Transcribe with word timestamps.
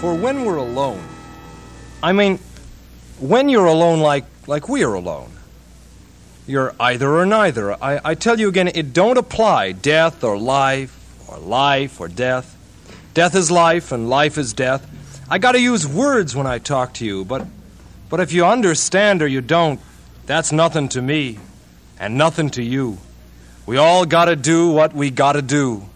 For 0.00 0.14
when 0.14 0.44
we're 0.44 0.56
alone, 0.56 1.00
I 2.02 2.12
mean, 2.12 2.40
when 3.20 3.48
you're 3.48 3.66
alone 3.66 4.00
like, 4.00 4.24
like 4.48 4.68
we 4.68 4.82
are 4.82 4.94
alone, 4.94 5.30
you're 6.48 6.74
either 6.80 7.08
or 7.08 7.24
neither. 7.24 7.72
I, 7.72 8.00
I 8.04 8.14
tell 8.16 8.40
you 8.40 8.48
again, 8.48 8.66
it 8.66 8.92
don't 8.92 9.16
apply 9.16 9.70
death 9.70 10.24
or 10.24 10.36
life, 10.36 10.98
or 11.28 11.38
life 11.38 12.00
or 12.00 12.08
death. 12.08 12.56
Death 13.14 13.36
is 13.36 13.50
life 13.52 13.92
and 13.92 14.10
life 14.10 14.36
is 14.36 14.52
death. 14.52 14.90
I 15.30 15.38
got 15.38 15.52
to 15.52 15.60
use 15.60 15.86
words 15.86 16.34
when 16.34 16.48
I 16.48 16.58
talk 16.58 16.94
to 16.94 17.06
you, 17.06 17.24
but, 17.24 17.46
but 18.10 18.18
if 18.18 18.32
you 18.32 18.44
understand 18.44 19.22
or 19.22 19.28
you 19.28 19.40
don't, 19.40 19.78
that's 20.26 20.50
nothing 20.50 20.88
to 20.90 21.00
me 21.00 21.38
and 22.00 22.18
nothing 22.18 22.50
to 22.50 22.62
you. 22.62 22.98
We 23.66 23.76
all 23.76 24.04
got 24.04 24.24
to 24.24 24.34
do 24.34 24.70
what 24.70 24.94
we 24.94 25.10
got 25.10 25.34
to 25.34 25.42
do. 25.42 25.88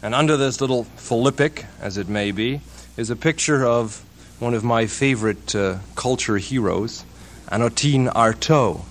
And 0.00 0.14
under 0.14 0.36
this 0.36 0.60
little 0.60 0.84
philippic, 0.84 1.66
as 1.80 1.96
it 1.96 2.08
may 2.08 2.30
be, 2.30 2.60
is 2.96 3.10
a 3.10 3.16
picture 3.16 3.66
of 3.66 4.04
one 4.38 4.54
of 4.54 4.62
my 4.62 4.86
favorite 4.86 5.56
uh, 5.56 5.78
culture 5.96 6.38
heroes, 6.38 7.04
Antonin 7.50 8.06
Artaud. 8.08 8.82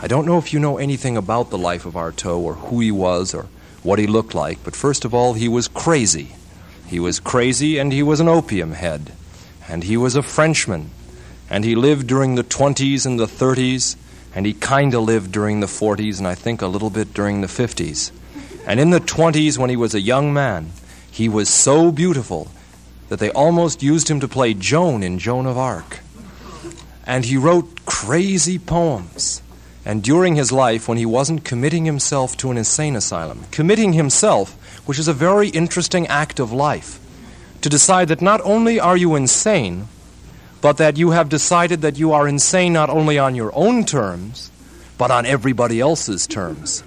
I 0.00 0.06
don't 0.06 0.24
know 0.24 0.38
if 0.38 0.52
you 0.52 0.60
know 0.60 0.78
anything 0.78 1.16
about 1.16 1.50
the 1.50 1.58
life 1.58 1.84
of 1.84 1.94
Artaud 1.94 2.38
or 2.38 2.54
who 2.54 2.78
he 2.78 2.92
was 2.92 3.34
or 3.34 3.46
what 3.82 3.98
he 3.98 4.06
looked 4.06 4.34
like, 4.34 4.62
but 4.62 4.76
first 4.76 5.04
of 5.04 5.12
all, 5.12 5.34
he 5.34 5.48
was 5.48 5.66
crazy. 5.66 6.36
He 6.86 7.00
was 7.00 7.18
crazy 7.18 7.78
and 7.78 7.92
he 7.92 8.04
was 8.04 8.20
an 8.20 8.28
opium 8.28 8.72
head. 8.72 9.12
And 9.68 9.82
he 9.82 9.96
was 9.96 10.14
a 10.14 10.22
Frenchman. 10.22 10.90
And 11.50 11.64
he 11.64 11.74
lived 11.74 12.06
during 12.06 12.36
the 12.36 12.44
20s 12.44 13.04
and 13.04 13.18
the 13.18 13.26
30s, 13.26 13.96
and 14.32 14.46
he 14.46 14.52
kind 14.52 14.94
of 14.94 15.02
lived 15.02 15.32
during 15.32 15.58
the 15.58 15.66
40s 15.66 16.18
and 16.18 16.28
I 16.28 16.36
think 16.36 16.62
a 16.62 16.68
little 16.68 16.90
bit 16.90 17.12
during 17.12 17.40
the 17.40 17.48
50s. 17.48 18.12
And 18.66 18.80
in 18.80 18.90
the 18.90 19.00
20s, 19.00 19.56
when 19.56 19.70
he 19.70 19.76
was 19.76 19.94
a 19.94 20.00
young 20.00 20.34
man, 20.34 20.72
he 21.10 21.28
was 21.28 21.48
so 21.48 21.92
beautiful 21.92 22.48
that 23.08 23.20
they 23.20 23.30
almost 23.30 23.82
used 23.82 24.08
him 24.08 24.20
to 24.20 24.28
play 24.28 24.54
Joan 24.54 25.02
in 25.02 25.18
Joan 25.18 25.46
of 25.46 25.56
Arc. 25.56 26.00
And 27.06 27.24
he 27.24 27.36
wrote 27.36 27.86
crazy 27.86 28.58
poems. 28.58 29.40
And 29.84 30.02
during 30.02 30.34
his 30.34 30.50
life, 30.50 30.88
when 30.88 30.98
he 30.98 31.06
wasn't 31.06 31.44
committing 31.44 31.84
himself 31.84 32.36
to 32.38 32.50
an 32.50 32.58
insane 32.58 32.96
asylum, 32.96 33.44
committing 33.52 33.92
himself, 33.92 34.54
which 34.84 34.98
is 34.98 35.06
a 35.06 35.12
very 35.12 35.48
interesting 35.50 36.08
act 36.08 36.40
of 36.40 36.50
life, 36.50 36.98
to 37.60 37.68
decide 37.68 38.08
that 38.08 38.20
not 38.20 38.40
only 38.42 38.80
are 38.80 38.96
you 38.96 39.14
insane, 39.14 39.86
but 40.60 40.78
that 40.78 40.96
you 40.96 41.12
have 41.12 41.28
decided 41.28 41.82
that 41.82 41.98
you 41.98 42.12
are 42.12 42.26
insane 42.26 42.72
not 42.72 42.90
only 42.90 43.16
on 43.16 43.36
your 43.36 43.54
own 43.54 43.84
terms, 43.84 44.50
but 44.98 45.12
on 45.12 45.24
everybody 45.24 45.80
else's 45.80 46.26
terms. 46.26 46.82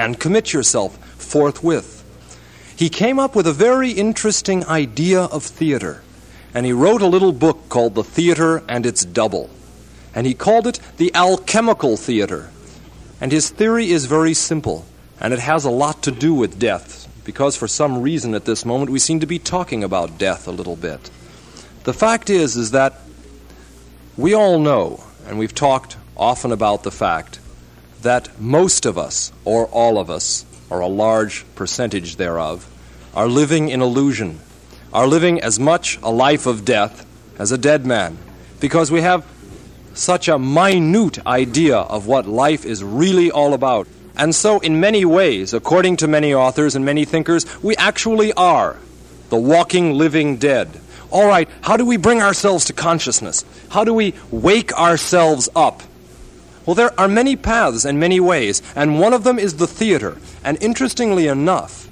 And 0.00 0.18
commit 0.18 0.52
yourself 0.54 0.96
forthwith. 1.16 1.98
He 2.74 2.88
came 2.88 3.18
up 3.18 3.36
with 3.36 3.46
a 3.46 3.52
very 3.52 3.90
interesting 3.90 4.64
idea 4.64 5.20
of 5.20 5.44
theater, 5.44 6.02
and 6.54 6.64
he 6.64 6.72
wrote 6.72 7.02
a 7.02 7.06
little 7.06 7.32
book 7.32 7.68
called 7.68 7.94
The 7.94 8.02
Theater 8.02 8.62
and 8.66 8.86
Its 8.86 9.04
Double 9.04 9.50
and 10.14 10.26
he 10.26 10.34
called 10.34 10.66
it 10.66 10.80
the 10.96 11.14
alchemical 11.14 11.96
theater. 11.96 12.50
And 13.20 13.32
his 13.32 13.50
theory 13.50 13.90
is 13.90 14.06
very 14.06 14.34
simple, 14.34 14.86
and 15.20 15.32
it 15.32 15.38
has 15.38 15.64
a 15.64 15.70
lot 15.70 16.02
to 16.04 16.10
do 16.10 16.34
with 16.34 16.58
death, 16.58 17.08
because 17.24 17.56
for 17.56 17.68
some 17.68 18.00
reason 18.02 18.34
at 18.34 18.44
this 18.44 18.64
moment 18.64 18.90
we 18.90 18.98
seem 18.98 19.20
to 19.20 19.26
be 19.26 19.38
talking 19.38 19.84
about 19.84 20.18
death 20.18 20.48
a 20.48 20.52
little 20.52 20.76
bit. 20.76 21.10
The 21.84 21.92
fact 21.92 22.30
is 22.30 22.56
is 22.56 22.72
that 22.72 23.00
we 24.16 24.34
all 24.34 24.58
know, 24.58 25.04
and 25.26 25.38
we've 25.38 25.54
talked 25.54 25.96
often 26.16 26.52
about 26.52 26.82
the 26.82 26.90
fact 26.90 27.39
that 28.02 28.40
most 28.40 28.86
of 28.86 28.96
us, 28.98 29.32
or 29.44 29.66
all 29.66 29.98
of 29.98 30.10
us, 30.10 30.44
or 30.68 30.80
a 30.80 30.86
large 30.86 31.44
percentage 31.54 32.16
thereof, 32.16 32.66
are 33.14 33.28
living 33.28 33.68
in 33.68 33.82
illusion, 33.82 34.40
are 34.92 35.06
living 35.06 35.40
as 35.40 35.58
much 35.58 35.98
a 36.02 36.10
life 36.10 36.46
of 36.46 36.64
death 36.64 37.06
as 37.38 37.52
a 37.52 37.58
dead 37.58 37.84
man, 37.86 38.16
because 38.60 38.90
we 38.90 39.00
have 39.00 39.24
such 39.94 40.28
a 40.28 40.38
minute 40.38 41.24
idea 41.26 41.76
of 41.76 42.06
what 42.06 42.26
life 42.26 42.64
is 42.64 42.82
really 42.84 43.30
all 43.30 43.54
about. 43.54 43.88
And 44.16 44.34
so, 44.34 44.60
in 44.60 44.80
many 44.80 45.04
ways, 45.04 45.54
according 45.54 45.96
to 45.98 46.08
many 46.08 46.34
authors 46.34 46.76
and 46.76 46.84
many 46.84 47.04
thinkers, 47.04 47.46
we 47.62 47.76
actually 47.76 48.32
are 48.34 48.76
the 49.30 49.36
walking, 49.36 49.94
living 49.94 50.36
dead. 50.36 50.68
All 51.10 51.26
right, 51.26 51.48
how 51.62 51.76
do 51.76 51.84
we 51.84 51.96
bring 51.96 52.20
ourselves 52.20 52.66
to 52.66 52.72
consciousness? 52.72 53.44
How 53.70 53.84
do 53.84 53.94
we 53.94 54.14
wake 54.30 54.72
ourselves 54.74 55.48
up? 55.56 55.82
Well, 56.70 56.76
there 56.76 57.00
are 57.00 57.08
many 57.08 57.34
paths 57.34 57.84
and 57.84 57.98
many 57.98 58.20
ways, 58.20 58.62
and 58.76 59.00
one 59.00 59.12
of 59.12 59.24
them 59.24 59.40
is 59.40 59.56
the 59.56 59.66
theater. 59.66 60.18
And 60.44 60.56
interestingly 60.62 61.26
enough, 61.26 61.88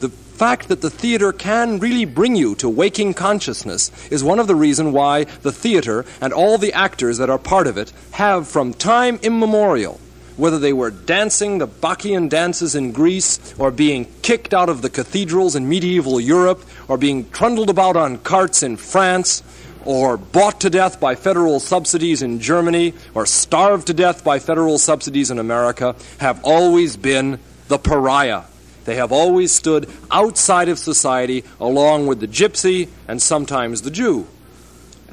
the 0.00 0.08
fact 0.08 0.66
that 0.66 0.80
the 0.80 0.90
theater 0.90 1.32
can 1.32 1.78
really 1.78 2.04
bring 2.04 2.34
you 2.34 2.56
to 2.56 2.68
waking 2.68 3.14
consciousness 3.14 3.92
is 4.10 4.24
one 4.24 4.40
of 4.40 4.48
the 4.48 4.56
reasons 4.56 4.92
why 4.92 5.22
the 5.42 5.52
theater 5.52 6.04
and 6.20 6.32
all 6.32 6.58
the 6.58 6.72
actors 6.72 7.18
that 7.18 7.30
are 7.30 7.38
part 7.38 7.68
of 7.68 7.78
it 7.78 7.92
have 8.10 8.48
from 8.48 8.74
time 8.74 9.20
immemorial 9.22 10.00
whether 10.36 10.58
they 10.58 10.72
were 10.72 10.90
dancing 10.90 11.58
the 11.58 11.68
Bacchian 11.68 12.28
dances 12.28 12.74
in 12.74 12.90
Greece, 12.90 13.54
or 13.56 13.70
being 13.70 14.06
kicked 14.22 14.52
out 14.52 14.68
of 14.68 14.82
the 14.82 14.90
cathedrals 14.90 15.54
in 15.54 15.68
medieval 15.68 16.18
Europe, 16.20 16.64
or 16.88 16.98
being 16.98 17.30
trundled 17.30 17.70
about 17.70 17.96
on 17.96 18.18
carts 18.18 18.60
in 18.60 18.76
France, 18.76 19.44
or 19.84 20.16
bought 20.16 20.60
to 20.62 20.70
death 20.70 21.00
by 21.00 21.14
federal 21.14 21.60
subsidies 21.60 22.22
in 22.22 22.40
Germany, 22.40 22.94
or 23.14 23.26
starved 23.26 23.86
to 23.88 23.94
death 23.94 24.24
by 24.24 24.38
federal 24.38 24.78
subsidies 24.78 25.30
in 25.30 25.38
America, 25.38 25.94
have 26.18 26.42
always 26.44 26.96
been 26.96 27.38
the 27.68 27.78
pariah. 27.78 28.42
They 28.84 28.96
have 28.96 29.12
always 29.12 29.52
stood 29.52 29.88
outside 30.10 30.68
of 30.68 30.78
society 30.78 31.44
along 31.58 32.06
with 32.06 32.20
the 32.20 32.28
gypsy 32.28 32.88
and 33.08 33.20
sometimes 33.20 33.82
the 33.82 33.90
Jew. 33.90 34.26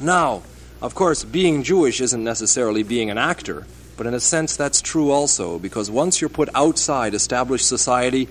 Now, 0.01 0.43
of 0.81 0.95
course, 0.95 1.23
being 1.23 1.63
Jewish 1.63 2.01
isn't 2.01 2.23
necessarily 2.23 2.83
being 2.83 3.09
an 3.09 3.17
actor, 3.17 3.65
but 3.97 4.07
in 4.07 4.13
a 4.13 4.19
sense 4.19 4.57
that's 4.57 4.81
true 4.81 5.11
also, 5.11 5.59
because 5.59 5.91
once 5.91 6.19
you're 6.19 6.29
put 6.29 6.49
outside 6.55 7.13
established 7.13 7.67
society, 7.67 8.27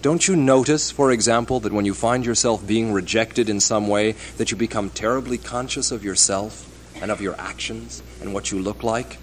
don't 0.00 0.28
you 0.28 0.36
notice, 0.36 0.92
for 0.92 1.10
example, 1.10 1.58
that 1.60 1.72
when 1.72 1.84
you 1.84 1.92
find 1.92 2.24
yourself 2.24 2.64
being 2.64 2.92
rejected 2.92 3.48
in 3.48 3.58
some 3.58 3.88
way, 3.88 4.12
that 4.36 4.50
you 4.50 4.56
become 4.56 4.90
terribly 4.90 5.38
conscious 5.38 5.90
of 5.90 6.04
yourself 6.04 6.64
and 7.02 7.10
of 7.10 7.20
your 7.20 7.34
actions 7.38 8.00
and 8.20 8.32
what 8.32 8.52
you 8.52 8.60
look 8.60 8.84
like? 8.84 9.18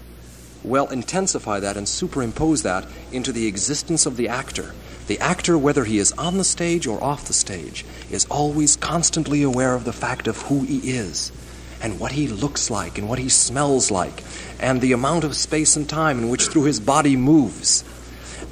Well, 0.62 0.88
intensify 0.88 1.60
that 1.60 1.76
and 1.76 1.88
superimpose 1.88 2.62
that 2.62 2.86
into 3.10 3.32
the 3.32 3.46
existence 3.46 4.04
of 4.04 4.16
the 4.18 4.28
actor. 4.28 4.74
The 5.06 5.18
actor, 5.20 5.56
whether 5.56 5.84
he 5.84 5.98
is 5.98 6.12
on 6.12 6.36
the 6.36 6.44
stage 6.44 6.86
or 6.86 7.02
off 7.02 7.26
the 7.26 7.32
stage, 7.32 7.84
is 8.10 8.26
always 8.26 8.76
constantly 8.76 9.42
aware 9.42 9.74
of 9.74 9.84
the 9.84 9.92
fact 9.92 10.26
of 10.26 10.42
who 10.42 10.64
he 10.64 10.90
is 10.90 11.32
and 11.80 12.00
what 12.00 12.12
he 12.12 12.26
looks 12.26 12.70
like 12.70 12.98
and 12.98 13.08
what 13.08 13.18
he 13.18 13.28
smells 13.28 13.90
like 13.90 14.22
and 14.58 14.80
the 14.80 14.92
amount 14.92 15.24
of 15.24 15.36
space 15.36 15.76
and 15.76 15.88
time 15.88 16.18
in 16.18 16.28
which 16.28 16.48
through 16.48 16.64
his 16.64 16.80
body 16.80 17.16
moves. 17.16 17.84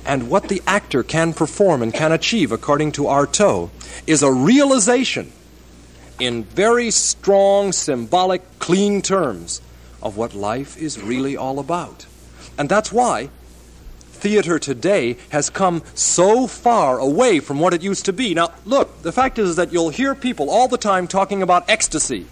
And 0.07 0.29
what 0.29 0.49
the 0.49 0.63
actor 0.67 1.03
can 1.03 1.33
perform 1.33 1.83
and 1.83 1.93
can 1.93 2.13
achieve, 2.13 2.53
according 2.53 2.93
to 2.93 3.05
Artaud, 3.05 3.71
is 4.07 4.23
a 4.23 4.33
realization 4.33 5.33
in 6.21 6.45
very 6.45 6.91
strong, 6.91 7.73
symbolic, 7.73 8.43
clean 8.59 9.03
terms 9.03 9.61
of 10.03 10.17
what 10.17 10.35
life 10.35 10.77
is 10.77 11.01
really 11.01 11.37
all 11.37 11.59
about. 11.59 12.07
And 12.59 12.69
that's 12.69 12.93
why 12.93 13.31
theater 14.13 14.59
today 14.59 15.17
has 15.31 15.51
come 15.51 15.83
so 15.95 16.47
far 16.47 16.99
away 16.99 17.41
from 17.41 17.59
what 17.59 17.75
it 17.75 17.83
used 17.83 18.05
to 18.07 18.13
be. 18.13 18.33
Now, 18.35 18.53
look, 18.65 19.03
the 19.03 19.13
fact 19.13 19.39
is 19.39 19.57
that 19.57 19.73
you'll 19.73 19.91
hear 19.91 20.15
people 20.15 20.49
all 20.49 20.69
the 20.69 20.79
time 20.79 21.07
talking 21.07 21.43
about 21.43 21.69
ecstasy, 21.69 22.27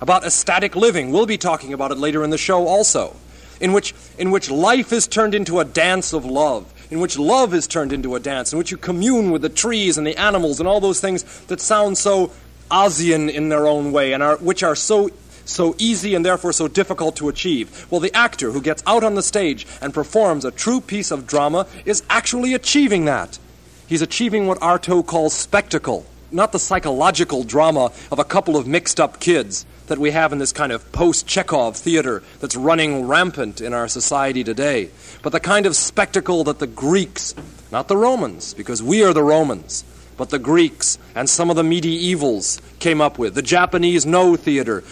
about 0.00 0.24
ecstatic 0.24 0.76
living. 0.76 1.12
We'll 1.12 1.26
be 1.26 1.38
talking 1.38 1.72
about 1.72 1.92
it 1.92 1.98
later 1.98 2.24
in 2.24 2.30
the 2.30 2.38
show 2.38 2.66
also, 2.66 3.16
in 3.60 3.72
which, 3.72 3.94
in 4.18 4.30
which 4.30 4.50
life 4.50 4.92
is 4.92 5.06
turned 5.06 5.34
into 5.34 5.60
a 5.60 5.64
dance 5.64 6.12
of 6.12 6.24
love, 6.24 6.72
in 6.90 7.00
which 7.00 7.18
love 7.18 7.54
is 7.54 7.66
turned 7.66 7.92
into 7.92 8.14
a 8.14 8.20
dance, 8.20 8.52
in 8.52 8.58
which 8.58 8.70
you 8.70 8.76
commune 8.76 9.30
with 9.30 9.42
the 9.42 9.48
trees 9.48 9.98
and 9.98 10.06
the 10.06 10.16
animals 10.16 10.58
and 10.58 10.68
all 10.68 10.80
those 10.80 11.00
things 11.00 11.22
that 11.46 11.60
sound 11.60 11.98
so 11.98 12.30
Ozian 12.70 13.30
in 13.30 13.48
their 13.48 13.66
own 13.66 13.92
way 13.92 14.12
and 14.12 14.22
are, 14.22 14.36
which 14.36 14.62
are 14.62 14.76
so 14.76 15.10
so 15.44 15.74
easy 15.78 16.14
and 16.14 16.26
therefore 16.26 16.52
so 16.52 16.68
difficult 16.68 17.16
to 17.16 17.28
achieve? 17.28 17.86
Well, 17.90 18.00
the 18.00 18.14
actor 18.14 18.50
who 18.52 18.60
gets 18.60 18.82
out 18.86 19.02
on 19.02 19.14
the 19.14 19.22
stage 19.22 19.66
and 19.80 19.94
performs 19.94 20.44
a 20.44 20.50
true 20.50 20.80
piece 20.80 21.10
of 21.10 21.26
drama 21.26 21.66
is 21.86 22.02
actually 22.10 22.52
achieving 22.52 23.06
that. 23.06 23.38
He's 23.86 24.02
achieving 24.02 24.46
what 24.46 24.60
Artaud 24.60 25.06
calls 25.06 25.32
spectacle, 25.32 26.04
not 26.30 26.52
the 26.52 26.58
psychological 26.58 27.44
drama 27.44 27.92
of 28.12 28.18
a 28.18 28.24
couple 28.24 28.56
of 28.56 28.66
mixed 28.66 29.00
up 29.00 29.20
kids 29.20 29.64
that 29.88 29.98
we 29.98 30.12
have 30.12 30.32
in 30.32 30.38
this 30.38 30.52
kind 30.52 30.72
of 30.72 30.90
post 30.92 31.26
Chekhov 31.26 31.76
theater 31.76 32.22
that's 32.40 32.56
running 32.56 33.06
rampant 33.06 33.60
in 33.60 33.74
our 33.74 33.88
society 33.88 34.44
today, 34.44 34.90
but 35.22 35.32
the 35.32 35.40
kind 35.40 35.66
of 35.66 35.76
spectacle 35.76 36.44
that 36.44 36.58
the 36.58 36.66
Greeks, 36.66 37.34
not 37.70 37.88
the 37.88 37.96
Romans, 37.96 38.54
because 38.54 38.82
we 38.82 39.02
are 39.02 39.12
the 39.12 39.22
Romans, 39.22 39.84
but 40.16 40.30
the 40.30 40.38
Greeks 40.38 40.98
and 41.14 41.28
some 41.28 41.50
of 41.50 41.56
the 41.56 41.62
medievals 41.62 42.60
came 42.78 43.00
up 43.00 43.18
with. 43.18 43.34
The 43.34 43.42
Japanese 43.42 44.06
Noh 44.06 44.36
theater 44.36 44.84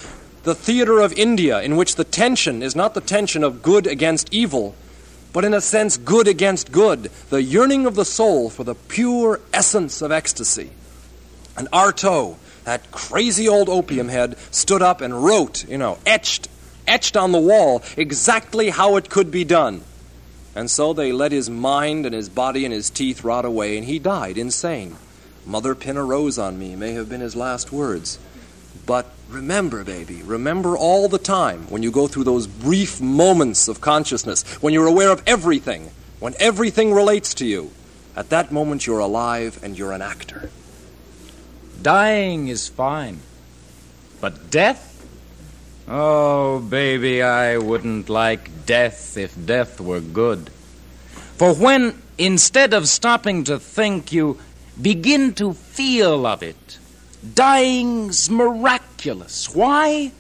the 0.47 0.55
theater 0.55 1.01
of 1.01 1.13
India, 1.15 1.61
in 1.61 1.77
which 1.77 1.97
the 1.97 2.05
tension 2.05 2.63
is 2.63 2.77
not 2.77 2.95
the 2.95 3.01
tension 3.01 3.43
of 3.43 3.63
good 3.63 3.85
against 3.85 4.33
evil, 4.33 4.77
but 5.33 5.45
in 5.45 5.53
a 5.53 5.61
sense, 5.61 5.97
good 5.97 6.29
against 6.29 6.71
good, 6.71 7.11
the 7.31 7.43
yearning 7.43 7.85
of 7.85 7.97
the 7.97 8.05
soul 8.05 8.49
for 8.49 8.63
the 8.63 8.77
pure 8.77 9.41
essence 9.53 10.01
of 10.01 10.13
ecstasy. 10.13 10.71
And 11.57 11.69
Artaud, 11.73 12.37
that 12.67 12.91
crazy 12.91 13.49
old 13.49 13.69
opium 13.69 14.09
head, 14.09 14.37
stood 14.51 14.83
up 14.83 15.01
and 15.01 15.25
wrote, 15.25 15.67
you 15.69 15.79
know, 15.79 15.99
etched, 16.05 16.49
etched 16.87 17.17
on 17.17 17.31
the 17.31 17.39
wall 17.39 17.83
exactly 17.97 18.71
how 18.71 18.97
it 18.97 19.09
could 19.09 19.31
be 19.31 19.45
done. 19.45 19.83
And 20.57 20.69
so 20.69 20.93
they 20.93 21.13
let 21.13 21.31
his 21.31 21.49
mind 21.49 22.07
and 22.07 22.15
his 22.15 22.29
body 22.29 22.65
and 22.65 22.75
his 22.75 22.91
teeth 22.91 23.23
rot 23.23 23.45
away, 23.45 23.77
and 23.79 23.87
he 23.87 24.01
died 24.01 24.37
insane. 24.37 24.97
Mother 25.47 25.77
pin 25.77 25.97
a 25.97 26.03
rose 26.03 26.39
on 26.39 26.59
me 26.59 26.75
may 26.75 26.93
have 26.93 27.09
been 27.09 27.21
his 27.21 27.37
last 27.37 27.71
words. 27.71 28.19
But 28.85 29.07
remember, 29.29 29.85
baby, 29.85 30.23
remember 30.23 30.77
all 30.77 31.09
the 31.09 31.19
time 31.19 31.71
when 31.71 31.85
you 31.85 31.93
go 31.93 32.09
through 32.09 32.25
those 32.25 32.49
brief 32.49 33.01
moments 33.01 33.69
of 33.69 33.81
consciousness, 33.81 34.43
when 34.61 34.75
you're 34.75 34.89
aware 34.89 35.13
of 35.13 35.23
everything, 35.25 35.93
when 36.19 36.35
everything 36.41 36.93
relates 36.93 37.33
to 37.35 37.47
you. 37.47 37.71
At 38.17 38.31
that 38.31 38.51
moment, 38.51 38.89
you're 38.89 38.99
alive 38.99 39.61
and 39.63 39.79
you're 39.79 39.93
an 39.93 40.03
actor. 40.03 40.51
Dying 41.87 42.49
is 42.49 42.69
fine. 42.69 43.21
But 44.21 44.51
death? 44.51 45.07
Oh, 45.87 46.59
baby, 46.59 47.23
I 47.23 47.59
wouldn't 47.59 48.09
like 48.09 48.67
death 48.67 49.17
if 49.17 49.37
death 49.47 49.81
were 49.81 50.01
good. 50.01 50.51
For 51.37 51.55
when, 51.55 52.03
instead 52.19 52.75
of 52.75 52.89
stopping 52.89 53.45
to 53.45 53.61
think, 53.61 54.11
you 54.11 54.37
begin 54.83 55.33
to 55.35 55.55
feel 55.55 56.27
of 56.27 56.43
it, 56.43 56.79
dying's 57.37 58.29
miraculous. 58.29 59.55
Why? 59.55 60.11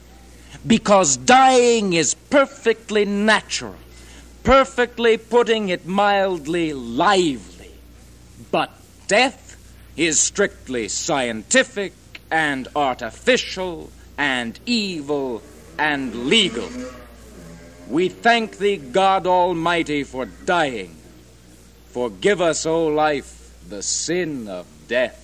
Because 0.64 1.16
dying 1.16 1.94
is 1.94 2.14
perfectly 2.14 3.04
natural, 3.04 3.74
perfectly 4.44 5.16
putting 5.16 5.70
it 5.70 5.84
mildly 5.84 6.72
lively. 6.72 7.72
But 8.52 8.70
death 9.08 9.45
is 9.96 10.20
strictly 10.20 10.88
scientific 10.88 11.92
and 12.30 12.68
artificial 12.76 13.90
and 14.18 14.58
evil 14.66 15.42
and 15.78 16.26
legal. 16.26 16.68
We 17.88 18.08
thank 18.08 18.58
thee, 18.58 18.76
God 18.76 19.26
Almighty, 19.26 20.02
for 20.02 20.26
dying. 20.26 20.96
Forgive 21.90 22.40
us, 22.40 22.66
O 22.66 22.88
life, 22.88 23.54
the 23.68 23.82
sin 23.82 24.48
of 24.48 24.66
death. 24.88 25.22